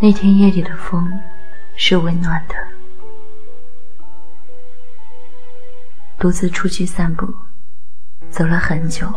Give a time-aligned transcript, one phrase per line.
[0.00, 1.10] 那天夜里的风
[1.76, 2.54] 是温暖的。
[6.18, 7.26] 独自出去散步，
[8.30, 9.12] 走了很久，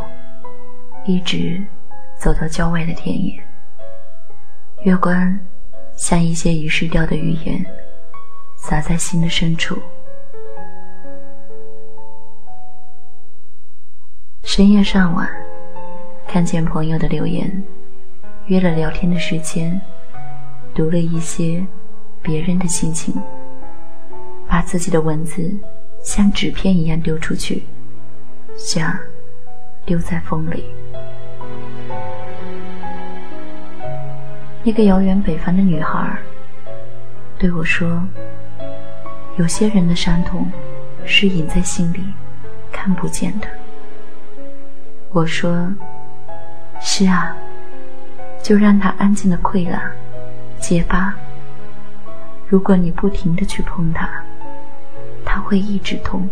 [1.06, 1.64] 一直
[2.18, 3.42] 走到郊外的田野。
[4.86, 5.38] 月光
[5.96, 7.64] 像一些遗失掉的语言，
[8.58, 9.80] 洒在心的深处。
[14.56, 15.28] 深夜上晚，
[16.28, 17.52] 看见朋友的留言，
[18.46, 19.82] 约了聊天的时间。
[20.76, 21.66] 读了一些
[22.22, 23.20] 别人的心情，
[24.48, 25.52] 把自己的文字
[26.04, 27.64] 像纸片一样丢出去，
[28.56, 28.96] 像
[29.88, 30.66] 丢在风里。
[34.64, 36.16] 那个遥远北方的女孩
[37.40, 38.08] 对我说
[39.36, 40.46] ：“有些人的伤痛
[41.06, 42.04] 是隐在心里，
[42.72, 43.48] 看不见的。”
[45.14, 45.72] 我说
[46.82, 47.38] ：“是啊，
[48.42, 49.80] 就让它安静的溃烂。”
[50.60, 51.14] 结疤。
[52.48, 54.10] 如果你不停的去碰它，
[55.24, 56.28] 它会一直痛。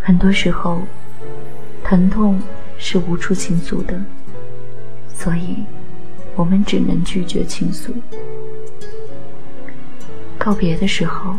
[0.00, 0.80] 很多时候，
[1.82, 2.40] 疼痛
[2.78, 4.00] 是无处倾诉的，
[5.08, 5.64] 所以
[6.36, 7.92] 我们只能拒绝倾诉。
[10.38, 11.34] 告别的时候，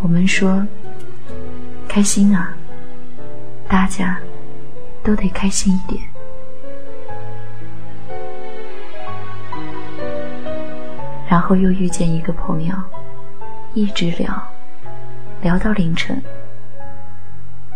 [0.00, 0.66] 我们说
[1.86, 2.56] ：“开心啊，
[3.72, 4.20] 大家
[5.02, 6.04] 都得开心一点。”
[11.26, 12.74] 然后又遇见一个朋友，
[13.72, 14.30] 一直聊，
[15.40, 16.22] 聊到凌晨。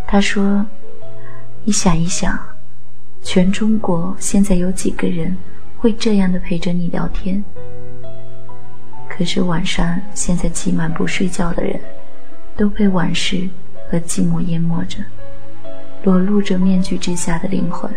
[0.07, 0.67] 他说
[1.65, 2.39] ：“你想一想，
[3.23, 5.35] 全中国现在有几个人
[5.79, 7.43] 会这样的陪着你聊天？
[9.09, 11.81] 可是晚上现在挤满不睡觉的人，
[12.55, 13.49] 都被往事
[13.91, 14.99] 和寂寞淹没着，
[16.07, 17.93] 裸露着面具之下的灵魂。”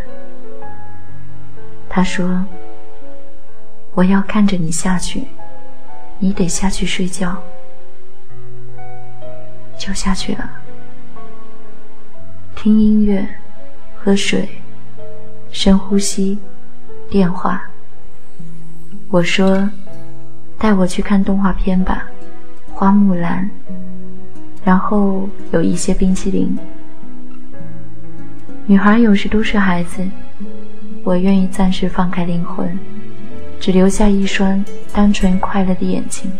[1.88, 2.45] 他说
[3.95, 5.25] ：“我要看着你下去。”
[6.21, 7.42] 你得下去睡觉，
[9.77, 10.52] 就下去了。
[12.58, 13.25] 听音乐，
[13.95, 14.49] 喝水，
[15.49, 16.37] 深呼吸，
[17.09, 17.64] 电话。
[19.08, 19.70] 我说
[20.59, 22.05] ：“带我去看动画片吧，
[22.73, 23.49] 《花木兰》，
[24.65, 26.59] 然后有一些冰淇淋。”
[28.69, 30.07] 女孩有时都是孩子，
[31.03, 32.77] 我愿意暂时放开灵魂。
[33.59, 34.63] 只留下一双
[34.93, 36.31] 单纯快乐的眼睛。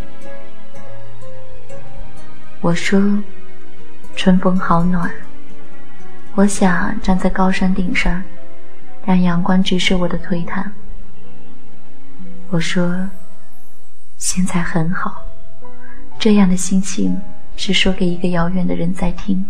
[2.62, 3.02] 我说
[4.16, 5.12] ：“春风好暖。”
[6.36, 8.22] 我想站在高山顶上，
[9.04, 10.72] 让阳光直射我的腿躺。
[12.52, 13.10] 我说
[14.18, 15.26] ：“现在很好。”
[16.20, 17.20] 这样的心情
[17.56, 19.44] 是说给一个遥远的人在听。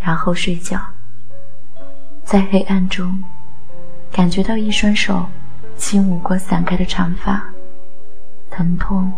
[0.00, 0.84] 然后睡觉，
[2.32, 3.22] 在黑暗中
[4.10, 5.26] 感觉到一双手。
[5.76, 7.44] 轻舞过散开的长发，
[8.50, 9.12] 疼痛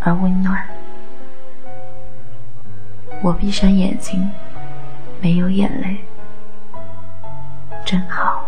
[0.00, 0.62] 而温暖。
[3.22, 4.28] 我闭上眼睛，
[5.22, 6.04] 没有眼泪，
[7.86, 8.44] 真好。